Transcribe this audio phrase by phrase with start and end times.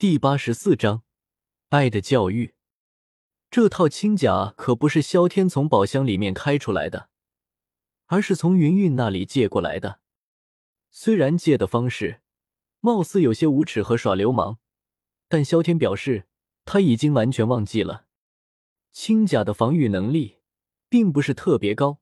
[0.00, 1.02] 第八十四章，
[1.70, 2.54] 爱的教育。
[3.50, 7.08] 这套轻甲可不是萧天从宝箱里面开出来的，
[8.06, 9.98] 而是从云云那里借过来的。
[10.92, 12.20] 虽然借的方式
[12.78, 14.58] 貌似有些无耻和耍流氓，
[15.26, 16.28] 但萧天表示
[16.64, 18.06] 他已经完全忘记了。
[18.92, 20.36] 轻甲的防御能力
[20.88, 21.98] 并不是特别高，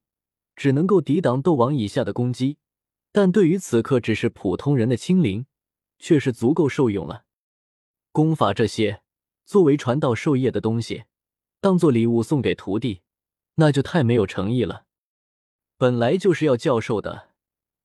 [0.55, 2.59] 只能够抵挡斗王以下的攻击，
[3.11, 5.47] 但对于此刻只是普通人的青灵，
[5.99, 7.25] 却是足够受用了。
[8.17, 9.03] 功法这些
[9.45, 11.05] 作为传道授业的东西，
[11.61, 13.03] 当做礼物送给徒弟，
[13.57, 14.87] 那就太没有诚意了。
[15.77, 17.35] 本来就是要教授的，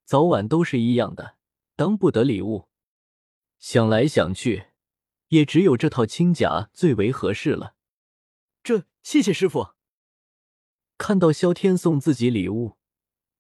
[0.06, 1.36] 早晚都是一样的，
[1.76, 2.70] 当不得礼物。
[3.60, 4.68] 想来想去，
[5.28, 7.76] 也只有这套轻甲最为合适了。
[8.64, 9.72] 这，谢谢师傅。
[10.98, 12.78] 看到萧天送自己礼物，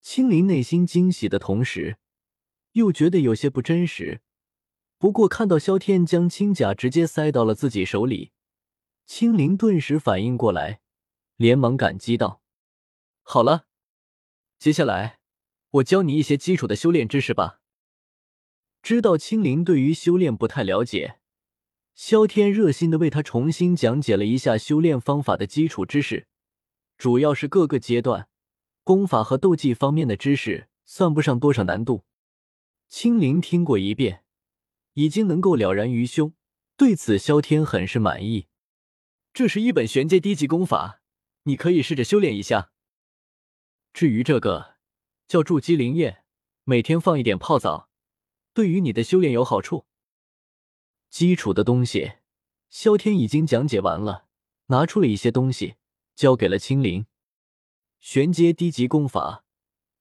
[0.01, 1.99] 青灵内心惊喜的同时，
[2.73, 4.19] 又觉得有些不真实。
[5.01, 8.33] 不过看到萧天将轻甲直接塞到了自己手里，
[9.07, 10.79] 青灵顿时反应过来，
[11.37, 12.43] 连忙感激道
[13.25, 13.65] ：“好了，
[14.59, 15.17] 接下来
[15.71, 17.61] 我教你一些基础的修炼知识吧。”
[18.83, 21.17] 知道青灵对于修炼不太了解，
[21.95, 26.27] 萧天热心的为他重新讲解了一下修炼方法的基础知识，
[26.99, 28.27] 主要是各个阶段
[28.83, 32.03] 功法和斗技方面的知识，算不上多少难度。
[32.87, 34.20] 青灵听过一遍。
[34.93, 36.33] 已经能够了然于胸，
[36.75, 38.47] 对此萧天很是满意。
[39.33, 41.01] 这是一本玄阶低级功法，
[41.43, 42.71] 你可以试着修炼一下。
[43.93, 44.75] 至于这个
[45.27, 46.23] 叫筑基灵液，
[46.63, 47.89] 每天放一点泡澡，
[48.53, 49.85] 对于你的修炼有好处。
[51.09, 52.13] 基础的东西，
[52.69, 54.27] 萧天已经讲解完了，
[54.67, 55.75] 拿出了一些东西
[56.15, 57.05] 交给了青灵。
[57.99, 59.45] 玄阶低级功法，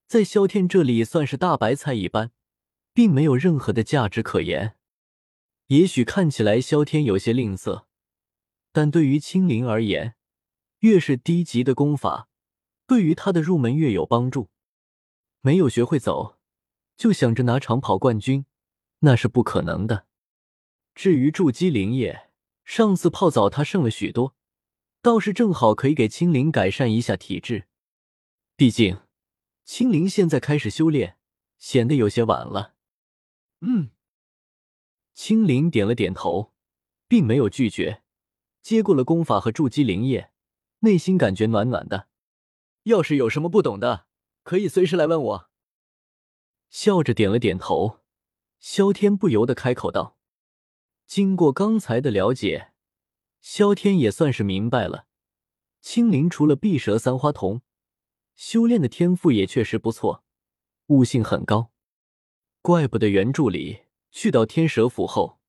[0.07, 2.31] 在萧天这里算是大白菜一般，
[2.93, 4.75] 并没有任何的价值可言。
[5.71, 7.85] 也许看起来萧天有些吝啬，
[8.73, 10.15] 但对于青灵而言，
[10.79, 12.27] 越是低级的功法，
[12.85, 14.49] 对于他的入门越有帮助。
[15.39, 16.37] 没有学会走，
[16.97, 18.45] 就想着拿长跑冠军，
[18.99, 20.07] 那是不可能的。
[20.93, 22.29] 至于筑基灵液，
[22.65, 24.35] 上次泡澡他剩了许多，
[25.01, 27.69] 倒是正好可以给青灵改善一下体质。
[28.57, 28.99] 毕竟，
[29.63, 31.17] 青灵现在开始修炼，
[31.57, 32.73] 显得有些晚了。
[33.61, 33.91] 嗯。
[35.13, 36.53] 青灵点了点头，
[37.07, 38.01] 并没有拒绝，
[38.61, 40.31] 接过了功法和筑基灵液，
[40.79, 42.07] 内心感觉暖暖的。
[42.83, 44.07] 要是有什么不懂的，
[44.43, 45.49] 可以随时来问我。
[46.69, 47.99] 笑着点了点头，
[48.59, 50.17] 萧天不由得开口道
[51.05, 52.71] ：“经过刚才的了解，
[53.41, 55.05] 萧天也算是明白了，
[55.81, 57.61] 青灵除了碧蛇三花瞳，
[58.35, 60.23] 修炼的天赋也确实不错，
[60.87, 61.71] 悟性很高，
[62.61, 65.39] 怪不得原著里。”去到天蛇府后，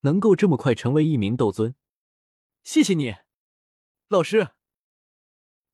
[0.00, 1.74] 能够这么快成为一名斗尊，
[2.62, 3.16] 谢谢你，
[4.08, 4.50] 老师。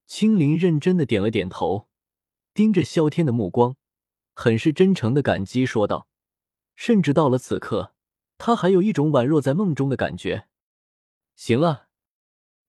[0.07, 1.89] 青灵认真的点了点头，
[2.55, 3.77] 盯着萧天的目光，
[4.35, 6.09] 很是真诚的感激说道。
[6.77, 7.95] 甚至到了此刻，
[8.39, 10.49] 他还有一种宛若在梦中的感觉。
[11.35, 11.89] 行了，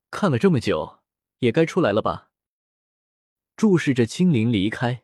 [0.09, 0.99] 看了这么久，
[1.39, 2.31] 也该出来了吧？
[3.55, 5.03] 注视着青灵离开，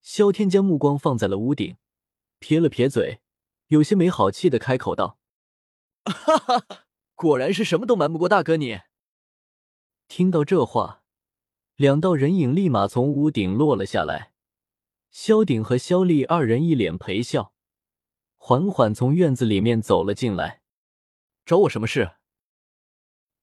[0.00, 1.76] 萧天将目光放在了屋顶，
[2.40, 3.22] 撇了撇嘴。
[3.72, 5.18] 有些没好气的开口道
[6.04, 6.84] ：“哈哈，
[7.14, 8.80] 果然是什么都瞒不过大哥你。”
[10.08, 11.02] 听到这话，
[11.76, 14.34] 两道人影立马从屋顶落了下来。
[15.10, 17.54] 萧鼎和萧丽二人一脸陪笑，
[18.36, 20.60] 缓缓从院子里面走了进来。
[21.46, 22.16] 找我什么事？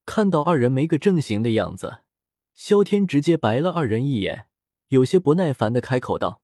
[0.06, 2.02] 看到二人没个正形的样子，
[2.54, 4.48] 萧天直接白了二人一眼，
[4.90, 6.44] 有些不耐烦的开口道：“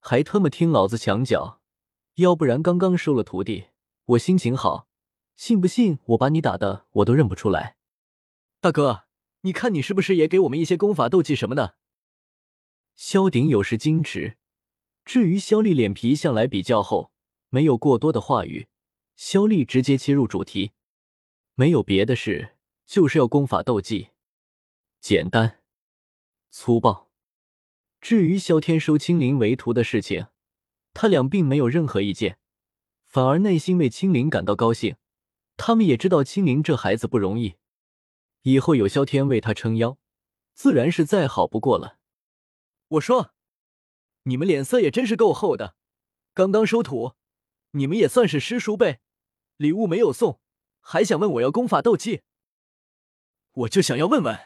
[0.00, 1.60] 还他妈听老子墙角！”
[2.16, 3.66] 要不然刚刚收了徒弟，
[4.06, 4.88] 我心情好，
[5.36, 7.76] 信不信我把你打的我都认不出来？
[8.58, 9.04] 大哥，
[9.42, 11.76] 你看你是不是也给我们一些功法斗技什么的？
[12.94, 14.38] 萧鼎有些矜持，
[15.04, 17.12] 至于萧丽脸皮向来比较厚，
[17.50, 18.68] 没有过多的话语。
[19.14, 20.72] 萧丽直接切入主题，
[21.54, 24.08] 没有别的事，就是要功法斗技，
[25.02, 25.60] 简单
[26.48, 27.10] 粗暴。
[28.00, 30.28] 至于萧天收青灵为徒的事情。
[30.98, 32.38] 他俩并没有任何意见，
[33.04, 34.96] 反而内心为青灵感到高兴。
[35.58, 37.56] 他们也知道青灵这孩子不容易，
[38.44, 39.98] 以后有萧天为他撑腰，
[40.54, 41.98] 自然是再好不过了。
[42.88, 43.34] 我说，
[44.22, 45.76] 你们脸色也真是够厚的，
[46.32, 47.12] 刚刚收徒，
[47.72, 49.00] 你们也算是师叔辈，
[49.58, 50.40] 礼物没有送，
[50.80, 52.22] 还想问我要功法斗技？
[53.52, 54.38] 我就想要问问，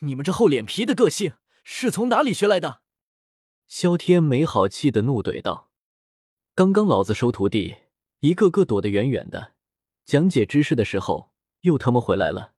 [0.00, 2.82] 你们这厚脸皮的个性是从哪里学来的？
[3.68, 5.70] 萧天没好气的怒怼道。
[6.56, 7.78] 刚刚老子收徒弟，
[8.20, 9.54] 一个个躲得远远的，
[10.04, 12.54] 讲解知识的时候又他妈回来了，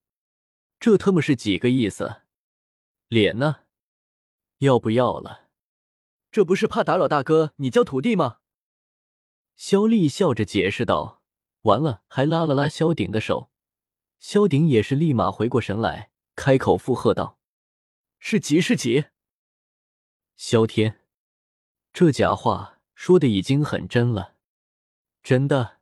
[0.79, 2.21] 这他妈是几个意思？
[3.07, 3.61] 脸呢？
[4.59, 5.47] 要不要了？
[6.29, 8.37] 这不是怕打扰大哥你教徒弟吗？
[9.55, 11.23] 肖丽笑着解释道，
[11.63, 13.49] 完了还拉了拉萧鼎的手。
[14.19, 17.39] 萧鼎也是立马回过神来，开口附和道
[18.19, 19.05] ：“是急是急。”
[20.37, 21.03] 萧天，
[21.91, 24.33] 这假话说的已经很真了，
[25.21, 25.77] 真的，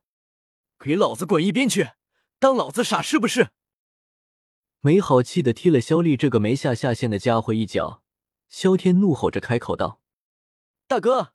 [0.78, 1.92] 给老子滚一边去！
[2.38, 3.48] 当老子傻是不是？
[4.80, 8.02] 没好气的踢了肖丽这个没下下限的家伙一脚。
[8.50, 10.02] 萧天怒吼着开口道
[10.86, 11.32] ：“大哥，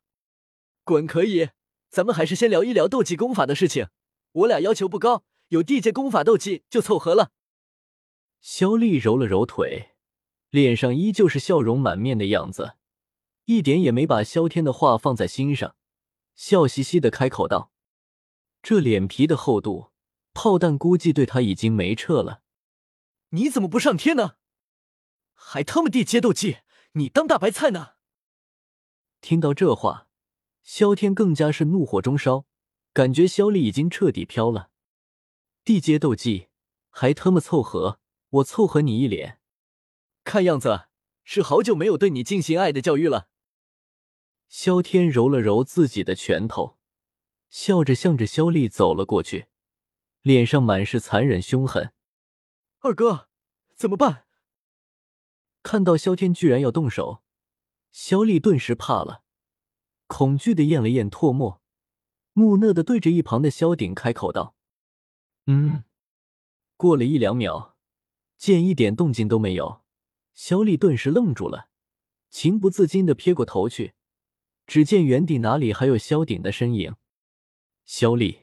[0.84, 1.50] 滚可以，
[1.90, 3.88] 咱们还是先聊一聊斗技功法的事情。
[4.30, 7.32] 我俩要求不高。”有地阶功法斗技就凑合了。
[8.40, 9.96] 肖丽揉了揉腿，
[10.48, 12.76] 脸上依旧是笑容满面的样子，
[13.56, 15.76] 一点也没把萧天的话放在心上，
[16.34, 17.70] 笑嘻嘻的开口道
[18.62, 19.90] ：“这脸皮的厚度，
[20.32, 22.42] 炮弹估计对他已经没撤了。
[23.30, 24.36] 你怎么不上天呢？
[25.34, 26.58] 还他妈地阶斗技，
[26.92, 27.90] 你当大白菜呢？”
[29.20, 30.08] 听到这话，
[30.62, 32.46] 萧天更加是怒火中烧，
[32.92, 34.70] 感觉萧丽已经彻底飘了。
[35.64, 36.48] 地阶斗技
[36.88, 38.00] 还他妈凑合，
[38.30, 39.38] 我凑合你一脸。
[40.24, 40.86] 看样子
[41.22, 43.28] 是好久没有对你进行爱的教育了。
[44.52, 46.76] 萧天揉了揉自己的拳头，
[47.48, 49.46] 笑着向着萧丽走了过去，
[50.20, 51.94] 脸上满是残忍凶狠。
[52.80, 53.30] 二哥，
[53.74, 54.26] 怎么办？
[55.62, 57.22] 看到萧天居然要动手，
[57.92, 59.22] 萧丽顿时怕了，
[60.06, 61.62] 恐惧的咽了咽唾沫，
[62.34, 64.54] 木讷的对着一旁的萧鼎开口道。
[65.46, 65.84] 嗯，
[66.76, 67.78] 过了一两秒，
[68.36, 69.80] 见一点动静都没有，
[70.34, 71.70] 肖丽顿时愣住了，
[72.28, 73.94] 情不自禁的撇过头去，
[74.66, 76.94] 只见原地哪里还有萧鼎的身影。
[77.84, 78.42] 萧丽，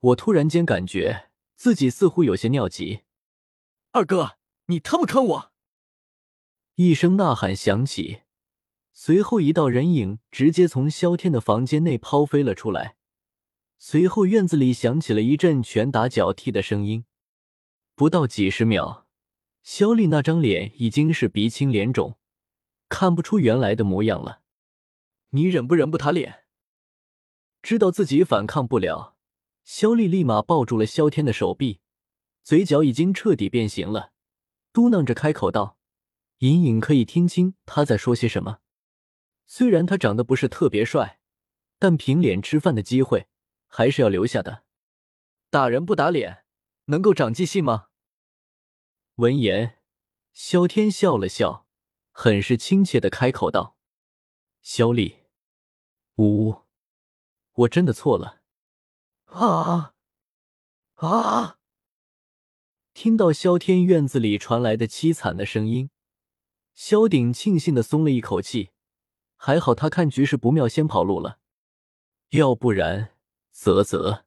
[0.00, 3.00] 我突然间感觉自己似乎有些尿急。
[3.92, 4.36] 二哥，
[4.66, 5.52] 你他妈坑我！
[6.74, 8.22] 一声呐喊响起，
[8.92, 12.96] 随后一道人影直接从萧天的房间内抛飞了出来。
[13.78, 17.04] 随后，院子里响起了一阵拳打脚踢的声音。
[17.94, 19.06] 不到几十秒，
[19.62, 22.18] 肖丽那张脸已经是鼻青脸肿，
[22.88, 24.42] 看不出原来的模样了。
[25.34, 26.44] 你忍不忍不他脸？
[27.60, 29.16] 知道自己反抗不了，
[29.64, 31.80] 肖丽立马抱住了萧天的手臂，
[32.44, 34.12] 嘴角已经彻底变形了，
[34.72, 35.76] 嘟囔着开口道
[36.38, 38.60] ：“隐隐可以听清他在说些什么。
[39.44, 41.18] 虽然他长得不是特别帅，
[41.80, 43.26] 但凭脸吃饭的机会。”
[43.66, 44.62] 还是要留下的。
[45.50, 46.44] 打人不打脸，
[46.84, 47.88] 能够长记性吗？
[49.16, 49.80] 闻言，
[50.32, 51.66] 萧天笑了笑，
[52.12, 53.76] 很是亲切的开口道
[54.62, 55.23] ：“萧丽，
[56.16, 56.62] 呜呜，
[57.52, 58.40] 我真的错了。”
[59.26, 59.94] 啊啊
[60.96, 61.58] 啊！
[62.92, 65.90] 听到萧天院子里传来的凄惨的声音，
[66.72, 68.70] 萧鼎庆幸的松了一口气，
[69.36, 71.40] 还好他看局势不妙，先跑路了，
[72.30, 73.10] 要不然。
[73.52, 74.23] 啧啧。